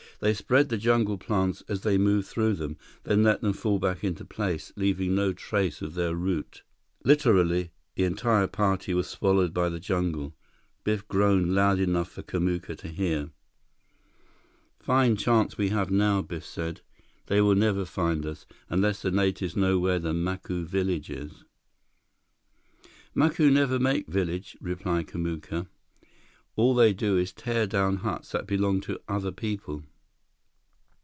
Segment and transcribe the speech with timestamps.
[0.19, 4.03] They spread the jungle plants as they moved through them, then let them fall back
[4.03, 6.61] into place, leaving no trace of their route.
[7.03, 10.35] Literally, the entire party was swallowed by the jungle.
[10.83, 13.31] Biff groaned loud enough for Kamuka to hear.
[14.79, 16.81] "Fine chance we have now!" Biff said.
[17.25, 21.45] "They will never find us, unless the natives know where the Macu village is."
[23.15, 25.65] "Macu never make village," replied Kamuka.
[26.55, 29.81] "All they do is tear down huts that belong to other people."